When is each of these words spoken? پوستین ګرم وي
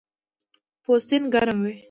پوستین 0.83 1.23
ګرم 1.33 1.57
وي 1.63 1.73